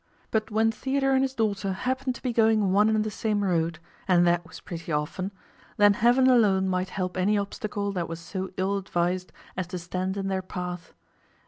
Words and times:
But 0.31 0.49
when 0.49 0.71
Theodore 0.71 1.11
and 1.11 1.21
his 1.21 1.35
daughter 1.35 1.73
happened 1.73 2.15
to 2.15 2.23
be 2.23 2.33
going 2.33 2.71
one 2.73 2.89
and 2.89 3.03
the 3.03 3.11
same 3.11 3.43
road, 3.43 3.77
which 4.07 4.41
was 4.43 4.59
pretty 4.59 4.91
often, 4.91 5.31
then 5.77 5.93
Heaven 5.93 6.25
alone 6.25 6.67
might 6.67 6.89
help 6.89 7.17
any 7.17 7.37
obstacle 7.37 7.91
that 7.91 8.09
was 8.09 8.19
so 8.19 8.49
ill 8.57 8.79
advised 8.79 9.31
as 9.55 9.67
to 9.67 9.77
stand 9.77 10.17
in 10.17 10.27
their 10.27 10.41
path. 10.41 10.93